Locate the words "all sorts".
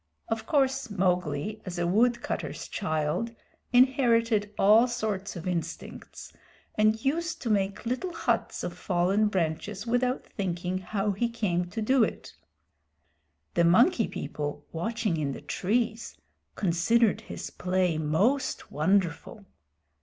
4.57-5.35